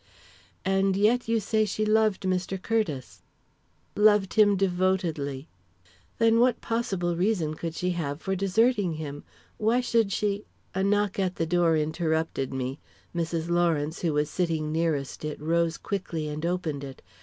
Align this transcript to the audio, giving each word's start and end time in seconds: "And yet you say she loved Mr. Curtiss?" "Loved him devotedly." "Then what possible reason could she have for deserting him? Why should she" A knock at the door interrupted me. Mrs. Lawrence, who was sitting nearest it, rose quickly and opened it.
"And 0.65 0.97
yet 0.97 1.27
you 1.27 1.39
say 1.39 1.63
she 1.63 1.85
loved 1.85 2.23
Mr. 2.23 2.59
Curtiss?" 2.59 3.21
"Loved 3.95 4.33
him 4.33 4.57
devotedly." 4.57 5.47
"Then 6.17 6.39
what 6.39 6.59
possible 6.59 7.15
reason 7.15 7.53
could 7.53 7.75
she 7.75 7.91
have 7.91 8.19
for 8.19 8.35
deserting 8.35 8.95
him? 8.95 9.23
Why 9.59 9.79
should 9.79 10.11
she" 10.11 10.45
A 10.73 10.83
knock 10.83 11.19
at 11.19 11.35
the 11.35 11.45
door 11.45 11.77
interrupted 11.77 12.51
me. 12.51 12.79
Mrs. 13.15 13.47
Lawrence, 13.47 14.01
who 14.01 14.13
was 14.13 14.27
sitting 14.27 14.71
nearest 14.71 15.23
it, 15.23 15.39
rose 15.39 15.77
quickly 15.77 16.27
and 16.27 16.47
opened 16.47 16.83
it. 16.83 17.03